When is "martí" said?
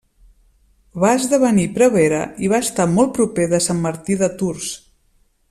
3.85-4.19